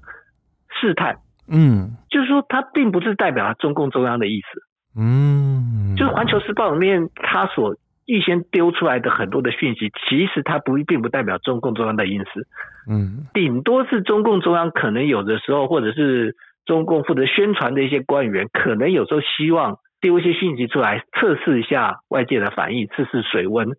[0.79, 1.17] 试探，
[1.49, 4.61] 嗯，就是说它并不是代表中共中央的意思，
[4.99, 7.75] 嗯，就是《环球时报》里面它所。
[8.09, 12.47] 预先丢出来的很多的讯息，其实它不并不代表中共中央的意思，
[12.89, 16.33] 嗯，顶多是中共中央可能有的时候，或者是
[16.65, 23.71] 中共负责宣传的一些官员，可能有时候希望丢一些讯息出来，测试一下外界的反应，测试水温，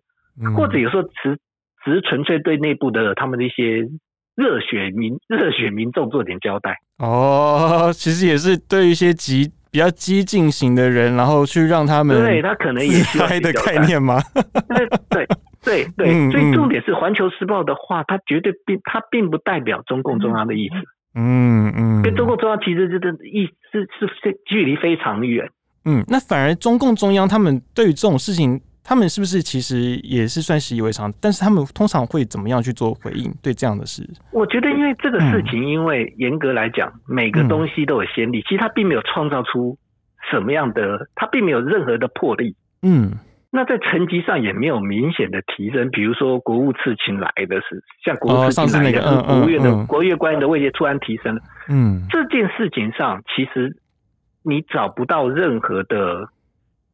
[0.55, 1.39] 或者有时候只
[1.83, 3.87] 只是纯粹对内部的他们的一些
[4.39, 6.75] 热血民热血民众做点交代。
[6.97, 9.51] 哦，其实也是对一些极。
[9.71, 14.19] 比较激进型的人，然后去让他们对他可能也是开的概念吗？
[14.67, 15.27] 对对
[15.61, 20.73] 对对，嗯、所以重点是《环球时报》的话，它绝对并它并不代表中共中央的意思。
[21.13, 25.47] 嗯嗯，跟中共中央其实这个意思是是距离非常远。
[25.85, 28.59] 嗯，那反而中共中央他们对于这种事情。
[28.89, 31.13] 他们是不是其实也是算习以为常？
[31.21, 33.31] 但是他们通常会怎么样去做回应？
[33.39, 39.77] 对这样的事，我觉得因为这个事情，因为严格来讲，嗯、每个东西都有先例，其实他并没有创造出
[40.31, 42.55] 什么样的，他并没有任何的魄力。
[42.81, 43.11] 嗯，
[43.51, 45.91] 那在层级上也没有明显的提升。
[45.91, 51.41] 比如说国务次卿来的是，像国务次卿来的，国务院的国务院官员的位阶突然提升了。
[51.67, 53.77] 嗯，这件事情上，其实
[54.41, 56.27] 你找不到任何的。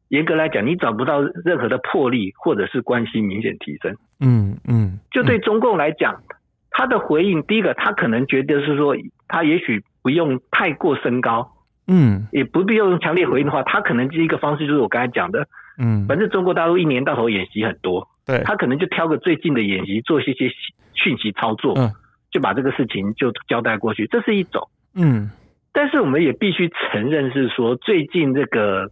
[0.08, 3.96] 严格来讲，你找不到任何的魄力，或者是关系明显提升。
[4.20, 6.22] 嗯嗯，就对中共来讲，
[6.70, 11.50] 他的回应，第一个，他可能觉得是说，他也许不用太过升高，
[11.88, 20.50] 嗯，也不必要用强烈回应的话，他可能第一个方式就是我刚才讲的，嗯，反正中国大陆一年到头演习很多，对，他可能就挑个最近的演习做一些些
[20.94, 21.90] 讯息操作，嗯，
[22.30, 25.30] 就把这个事情就交代过去，这是一种，嗯，
[25.72, 28.88] 但是我们也必须承认是说，最近这个。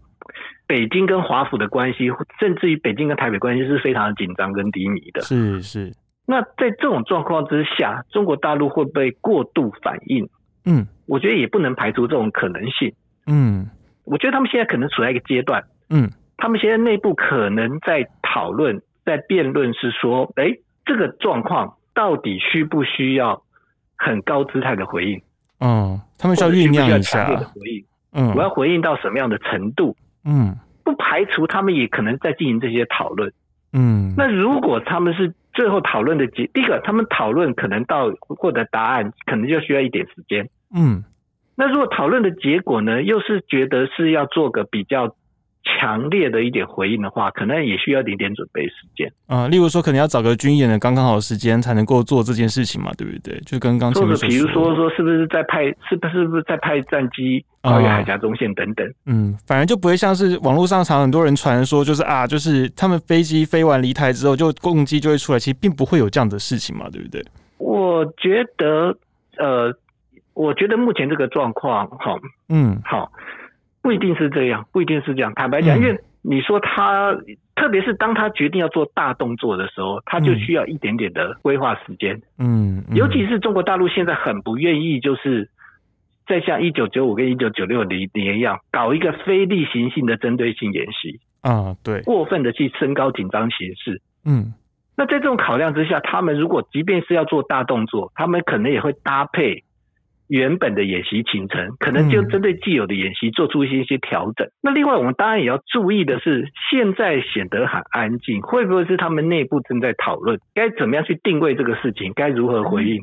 [0.66, 5.20] 北京跟华府的关系，甚至于北京跟台北关系是非常紧张跟低迷的。
[5.20, 5.92] 是是。
[6.27, 10.29] 那在这种状况之下，中国大陆会不会过度反应？
[10.64, 12.94] 嗯，我觉得也不能排除这种可能性。
[13.27, 13.68] 嗯，
[14.05, 15.62] 我觉得他们现在可能处在一个阶段。
[15.90, 23.42] 嗯，他们现在内部可能在讨论、在辩论，是说，哎，这个状况到底需不需要
[23.98, 25.20] 很高姿态的回应？
[25.61, 27.29] 嗯，他们需要酝酿一下。
[27.29, 27.85] 的回应。
[28.14, 29.94] 嗯，我要回应到什么样的程度？
[30.25, 33.33] 嗯，不排除他们也可能在进行这些讨论。
[33.73, 40.49] 嗯，那如果他们是最后讨论的结，第一个，他们讨论可能到获得答案，可能就需要一点时间。
[40.75, 41.05] 嗯，
[41.57, 45.17] 那如果讨论的结果呢，又是觉得是要做个比较
[45.64, 49.48] 强烈的一点回应的话，可能也需要一点点准备时间啊。
[49.48, 53.35] 例如说，可能要找个军演的刚刚好的时间，才能够做这件事情嘛，对不对？
[53.46, 58.87] 就跟刚前面说，比如说说，是不是在派，是不是是不是在派战机跨越海峡中线等等？
[59.07, 67.24] 嗯，反而就不会像是网络上常很多人传说，就是啊，就是他们飞机飞完离台之后，就攻击就会出来，其实并不会有这样的事情嘛，对不对？
[67.59, 68.94] 我觉得，
[69.38, 69.74] 呃，
[70.35, 73.11] 我觉得目前这个状况，好，嗯，好。
[73.85, 75.35] 不一定是这样，不一定是这样。
[75.35, 77.14] 坦白讲，因为你说他，
[77.55, 82.18] 特别是当他决定要做大动作的时候，他就需要一点点的规划时间。
[82.38, 85.51] 嗯，尤其是中国大陆现在很不愿意，就是
[86.27, 94.01] 再像一九九五跟一九九六年一样，搞一个非例行性的针对性演习啊，对，过分的去升高紧张形势。
[94.25, 94.55] 嗯，
[94.97, 99.62] 那在这种考量之下，他们如果即便是要做大动作，他们可能也会搭配。
[100.29, 104.47] 原本的演习行程，可能就针对既有的演习做出一些一些调整。
[104.47, 104.51] 嗯。
[104.63, 113.03] 那另外，我们当然也要注意的是，现在显得很安静，会不会是他们内部正在讨论该怎么样去定位这个事情，该如何回应？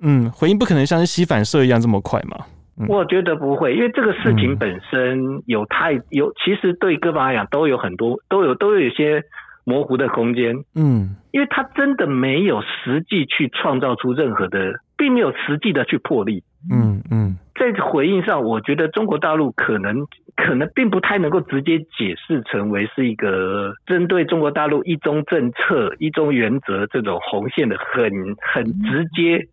[0.00, 2.36] 嗯，回应不可能像是吸反射一样这么快嘛？
[2.80, 2.86] 嗯。
[2.88, 9.22] 我觉得不会，因为这个事情本身有太有，其实对各方来讲都有很多都有都有一些
[9.64, 10.56] 模糊的空间。
[10.74, 16.42] 嗯，因为他真的没有实际去创造出任何的，并没有实际的去破例。
[16.70, 29.46] 嗯嗯，在回应上，我觉得中国大陆可能可能并不太能够直接解释成为是一个针对中国大陆一中政策、一中原则这种红线的很很直接、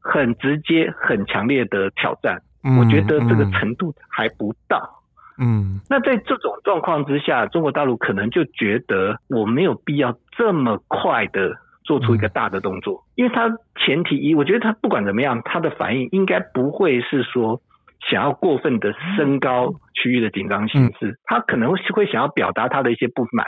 [0.00, 2.42] 很直接、很强烈的挑战。
[2.78, 5.02] 我觉得这个程度还不到。
[5.38, 11.56] 嗯，那在这种状况之下，中国大陆可能就觉得我没有必要这么快的。
[11.88, 17.62] 做出一个大的动作，因为他前提一，我觉得他不管怎么样，他的反应应该不会是说
[18.10, 23.46] 想要过分的升高区域的紧张形势，他可能会会想要表达他的一些不满，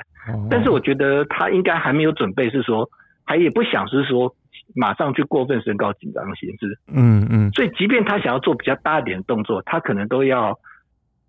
[0.49, 2.89] 但是我觉得他应该还没有准备，是说
[3.27, 4.35] 还也不想是说
[4.75, 10.59] 马上去过分升高紧张形势，嗯嗯，所以即便他想要做比较大一点的动作，他可能都要。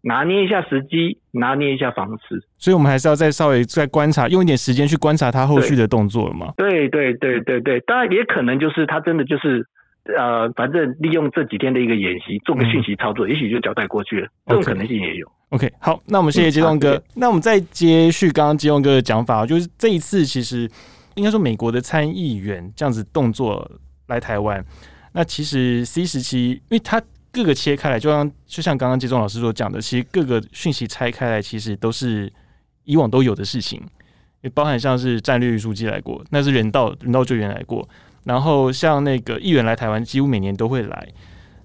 [0.04, 6.52] 拿捏一下时机，拿捏一下方式，所以我们还是要再稍微再观察，用一点时间去观察他后续的动作了嘛？
[6.58, 9.64] 对对对对对，当然也可能就是他真的就是
[10.18, 15.32] 呃，反正利用这几天的一个演习做个讯息操作，嗯、也许就交代过去了，这种可能性也有。
[15.50, 17.04] OK，好，那我们谢谢杰东哥、嗯。
[17.16, 20.68] 那我们再接续刚刚杰东哥的讲法，就是这一次其实
[21.14, 23.70] 应该说美国的参议员这样子动作
[24.08, 24.66] 来台湾，
[25.14, 27.00] 那其实 C 时期，因为他。
[27.32, 32.32] 各个切开来，就像就像刚刚杰忠老师所讲的，其实各个讯息拆开来，其实都是
[32.84, 33.82] 以往都有的事情，
[34.42, 37.88] 也包含像是战略运输机来过，那是人道人道救援来过，
[38.26, 41.08] 然后像那个议员来台湾，几乎每年都会来。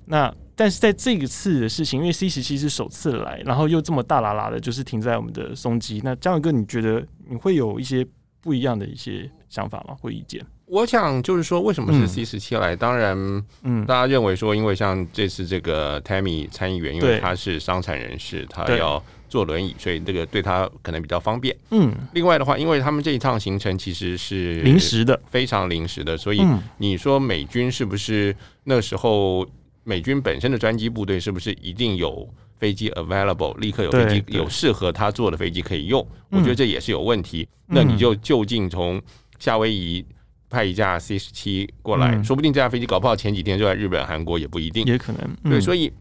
[0.07, 6.01] 那但是在这一次的事情，因为 C 十七是首次来，然后又这么大喇喇的，就是停在我们的松基。
[6.05, 8.07] 那嘉文哥，你觉得你会有一些
[8.41, 9.97] 不一样的一些想法吗？
[10.01, 10.45] 或意见？
[10.67, 12.75] 我想就是说，为什么是 C 十七来？
[12.75, 13.17] 当然，
[13.63, 21.57] 嗯，大家认为说，因为像这次这个 Tammy 参议员，因为他是伤残人士，他要坐轮椅，所以这个对他可能比较方便。
[21.71, 26.43] 嗯，另外的话，因为他们这一趟行程其实是临时的，非常临时的，所以
[26.79, 29.47] 你说美军是不是那时候
[29.85, 32.29] 美军本身的专机部队是不是一定有
[32.59, 36.05] 飞机 available，立刻有飞机有适合他坐的飞机可以用？
[36.31, 37.47] 我觉得这也是有问题。
[37.69, 39.03] 那你就就近从
[39.39, 40.05] 夏威夷。
[40.49, 45.21] 派一架 C 十七过来，嗯，说不定这架飞机搞不好前几天就在日本、韩国也不一定，也可能。
[45.43, 45.93] 嗯、对，所以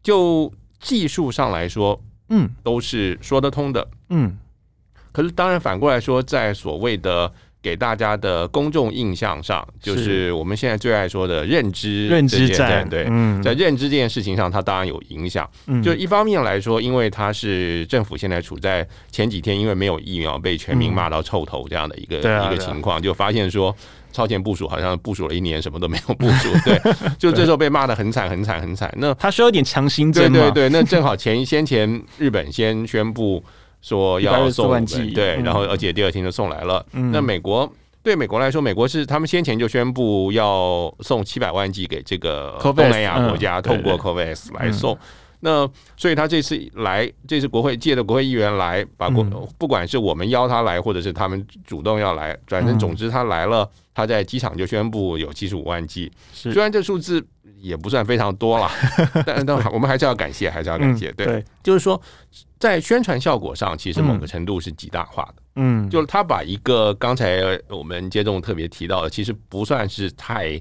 [0.00, 4.38] 就技术上来说，嗯，都是说得通的，嗯。
[5.10, 7.30] 可是当然反过来说，在所谓的。
[7.62, 12.88] 给大家的公众印象上，就是我们现在最爱说的认知认知战。
[12.88, 13.04] 对，
[13.42, 15.48] 在认知这件事情上，它当然有影响。
[15.82, 23.76] 就一方面来说，因为它是政府现在处在前几天，因为没有疫苗被全民骂到臭头这样的一个一个情况，就发现说
[24.10, 26.48] 超前部署好像部署了一年什么都没有部署。
[26.64, 26.80] 对，
[27.18, 28.90] 就这时候被骂的很惨很惨很惨。
[28.96, 30.32] 那他需要一点强心针。
[30.32, 33.44] 对对对，那正好前先前日本先宣布。
[33.80, 36.84] 说要送对，然后而且第二天就送来了。
[36.92, 37.70] 嗯、那美国
[38.02, 44.96] 对美国来说，美国是他们先前就宣布要送七百万剂给这个东南亚国家，透过 COVAX 来送。
[45.42, 45.66] 那
[45.96, 49.24] 所以他这次来，这次国会借的国会议员来，把国
[49.56, 56.12] 不管是我们邀他来，或者是他们主动要来，反正总之他来了，他在机场就宣布有七十五万剂。
[56.34, 57.26] 虽然这数字
[57.58, 58.70] 也不算非常多了，
[59.24, 61.10] 但但我们还是要感谢，还是要感谢。
[61.12, 61.98] 对，就是说。
[62.60, 65.42] 在宣传效果上，其实某个程度是极大化的。
[65.56, 70.60] 嗯，就是他把一个刚才我们接种特别提到的，其实不算是太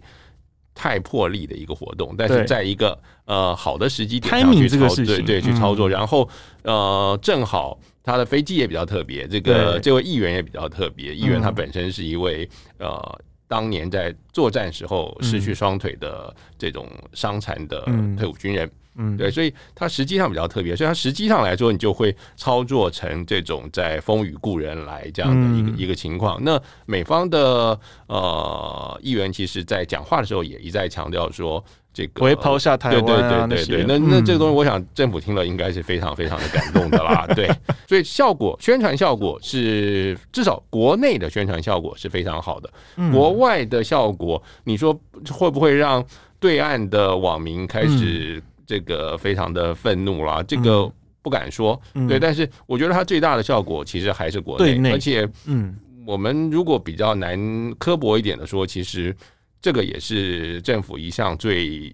[0.74, 6.28] 太破例的一个活动，但是在一个呃好的时机点上去操作，对对，去操作，然后
[6.64, 17.82] 呃正好他的飞机也比较特别，这个这位议员也比较特别，议员他本身是一位呃当年在作战时候失去双腿的这种伤残的
[18.18, 18.66] 退伍军人。
[18.66, 18.72] 嗯，
[19.18, 26.38] 对，所以它实际上比较特别，所以它实际上来说，你就会操作成这种在风雨故人来这样的一个、嗯、一个情况。
[26.44, 31.64] 那美方的呃议员其实在讲话的时候也一再强调说，
[31.94, 33.86] 这个不会抛下台湾、啊、对对对对对。
[33.88, 37.26] 那那这个东西，我想政府听了应该是非常非常的感动的啦。
[37.34, 37.50] 对，
[37.88, 42.70] 所以效果宣传效果是至少国内的宣传效果是非常好的。
[43.14, 44.94] 国外的效果，你说
[45.32, 46.04] 会不会让
[46.38, 48.44] 对岸的网民开始？
[48.70, 50.88] 这个非常的愤怒啦，这个
[51.24, 57.36] 不敢说，嗯、对，但是我觉得它最大的效果其实还是国内，而且，嗯，我们如果比较难
[57.80, 59.16] 刻薄一点的说，其实
[59.60, 61.92] 这个也是政府一项最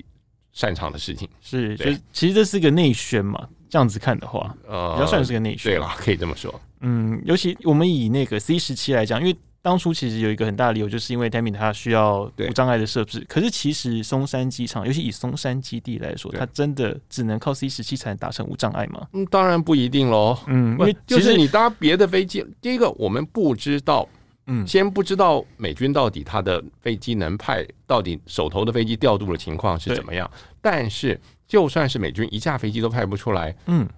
[0.52, 9.36] 擅长的事情，是，所以其实这是个内宣嘛，这样子看的话，呃，比较算是个内宣，对了，可以这么说，嗯，尤其我们以那个 C 十七来讲，因为。
[9.66, 13.26] 当初其实有一个很大的理由，就是因为 Tammy 它需要无障碍的设置。
[13.28, 19.08] 可是其实松山机场，尤其以松山基地来说，它真的只能靠 C 十七才能达成无障碍吗？
[19.14, 20.38] 嗯，当然不一定喽。
[20.46, 24.08] 嗯，因为其实你搭别的飞机，第一个我们不知道，
[24.46, 30.30] 嗯，先不知道美军到底他的飞机能派到底手头的飞机调度的情况是怎么样。
[30.62, 33.90] 但是就算是美军一架飞机都派不出来，嗯，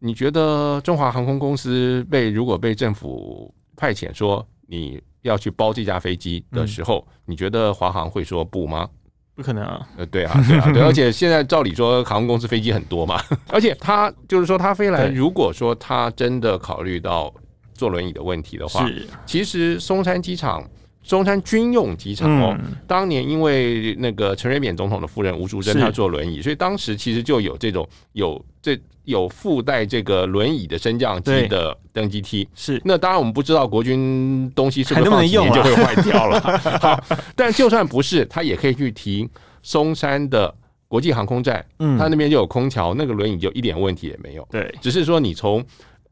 [0.00, 4.44] 你觉得中华航空公司被如果被政府派遣说？
[4.66, 8.88] 你要去包这架飞机的时候，嗯、你觉得华航会说不吗？
[9.34, 9.86] 不可能啊！
[9.98, 17.32] 呃，对啊，对啊， 对，而且现在照理说，航空公司飞机很多嘛， 而且他就是说，他飞来，如果说他真的考虑到
[17.74, 20.64] 坐轮椅的问题的话，是其实松山机场。
[21.06, 32.48] 中山军用机场哦，嗯、当年因为那个陈水扁总统的夫人吴淑珍她坐轮椅，所以当时其实就有这种有这有附带这个轮椅的升降机的登机梯。
[32.54, 36.40] 是，那当然我们不知道国军东西是不是放几年就会坏掉了。
[36.80, 37.00] 好，
[37.36, 39.28] 但就算不是，他也可以去提
[39.62, 40.52] 松山的
[40.88, 44.46] 国际航空站，嗯，他那边就有空调，那个轮椅就一点问题也没有。
[44.50, 45.64] 对，只是说你从。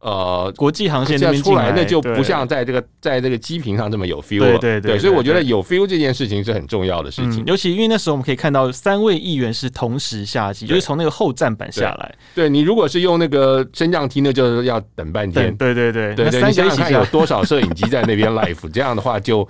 [0.04, 4.58] 呃，国际航线这边出来，那就不像在这个在这个机坪上这么有 feel 了。
[4.58, 7.42] 对对对，所以我觉得有 feel 这件事情是很重要的事情。
[7.46, 12.14] 尤其因为那时候我们可以看到三位议员是同时下机，就是从那个后站板下来。
[12.34, 15.56] 对你如果是用那个升降梯，那就是要等半天。
[15.56, 19.48] 对对对对，你想想看有多少摄影机在那边 live，这样的话就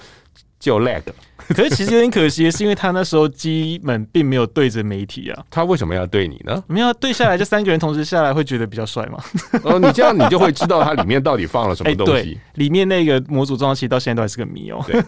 [0.60, 1.02] 就 lag。
[1.48, 5.44] 可是其实有点可惜是，因为他那时候基本并没有对着媒体啊。
[5.50, 6.62] 他为什么要对你呢？
[6.66, 9.18] 没有对下来，这三个人同时下来，会觉得比较帅吗？
[9.64, 12.38] 哦，你这样你就会知道它里面到底放了什么 东西。
[12.54, 14.84] 里面那个模组装其实到现在都还是个谜哦。
[14.86, 15.02] 对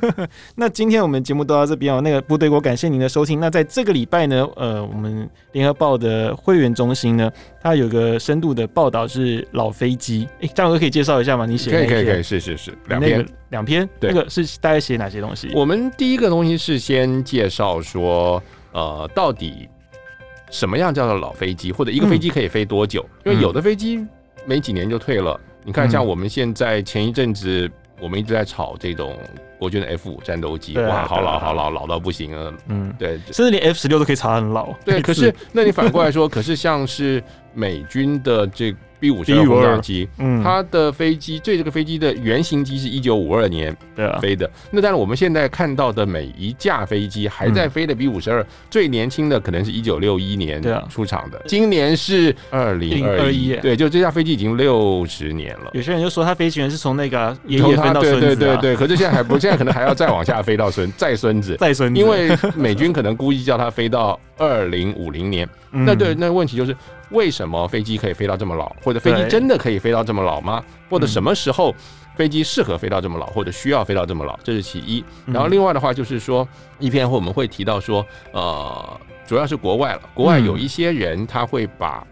[0.56, 2.00] 那今天我们节目都到这边哦。
[2.00, 3.40] 那个部队我，感谢您的收听。
[3.40, 7.30] 那在这个礼拜呢，呃，我们联合报的会员中心呢，
[7.62, 10.28] 它有个深度的报道是老飞机。
[10.40, 11.46] 哎，张哥可以介绍一下吗？
[11.46, 15.50] 你写可以可以可以是是是两篇两篇，对那个是大概写哪些东西？
[15.54, 16.96] 我们第一个东西是先。
[16.96, 19.68] 先介绍说，呃，到底
[20.50, 23.06] 什么样叫做老飞机，或者一个飞机可以飞多久？
[23.24, 24.02] 嗯、因为有的飞机
[24.46, 25.38] 没几年就退了。
[25.38, 27.70] 嗯、你看，像我们现在前一阵子，
[28.00, 29.14] 我们一直在炒这种
[29.59, 32.52] 国军的 F 五战斗机，啊、哇，好老好老，老到不行了。
[32.68, 34.72] 嗯，对，甚至连 F 十六都可以查很老。
[34.84, 37.22] 对，可是那你反过来说， 可是像是
[37.54, 38.74] 美军的这。
[38.98, 43.76] B 五十二轰炸机，嗯，它的飞机，最这个飞机的原型机是一九五二年
[44.22, 44.50] 飞的。
[44.70, 55.70] 那当然，我们现在看到的每一架飞机还在飞的 B 五十二，最年轻的可能是一九六一年出厂的，今年是二零二一，对，就这架飞机已经六十年了。
[55.74, 65.49] 有些人就说，他飞行员是从那个爷爷飞到孙子，对对对，可是现在还不，现在可能还要再往下飞到孙 再孙子，再孙子，因为美军可能估计叫它飞到二零五零年。
[65.70, 66.76] 那对，那问题就是。
[67.11, 68.74] 为什么飞机可以飞到这么老？
[68.82, 70.61] 或者飞机真的可以飞到这么老吗？
[70.90, 71.72] 或者什么时候
[72.16, 74.36] 飞机适合飞到这么老，或者需要飞到这么老？
[74.42, 75.05] 这是其一。
[75.24, 76.47] 然后另外的话就是说，
[76.80, 82.05] 一篇我们会提到说，呃，主要是国外了，国外有一些人他会把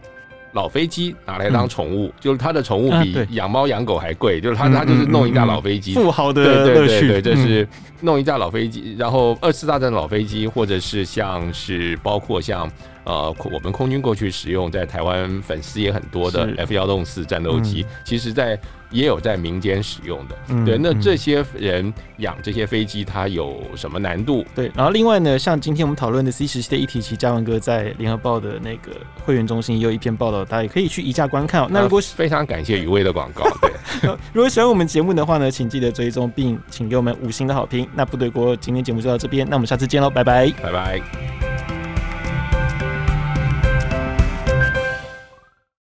[0.55, 7.68] 老飞机拿来当宠物，就是他的宠物比养猫养狗还贵，就是他他就是弄一架老飞机，富豪的对对对对，这是
[8.00, 12.70] 弄一架老飞机，然后二次大战老飞机，或者是像是包括像。
[13.07, 18.59] 呃，我们空军过去使用，在台湾粉丝也很多的 F 幺六四战斗机，嗯、其实在
[18.95, 20.36] 也有在民间使用的。
[20.49, 24.45] 嗯、对，那这些人养这些飞机，它有什么难度？
[24.55, 28.92] 对，然后另外呢，像今天我们讨论的 C 十七的议题，其实嘉文哥在联合报的那个
[29.24, 31.68] 会员中心也有一篇报道，大家也可以去移驾观看哦。
[31.68, 37.86] 那如果非常感谢余威的广告， 对，如果喜欢我们节目的话呢，请记得追踪并请给我们五星的好评。
[37.95, 41.53] 那部队锅今天节目就到这边，那我们下次见喽，拜拜，拜拜。